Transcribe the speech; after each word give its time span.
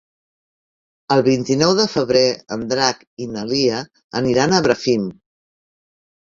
El 1.15 1.19
vint-i-nou 1.27 1.73
de 1.79 1.85
febrer 1.95 2.23
en 2.55 2.63
Drac 2.71 3.05
i 3.25 3.29
na 3.35 3.45
Lia 3.53 3.83
aniran 4.23 4.57
a 4.57 4.63
Bràfim. 4.71 5.07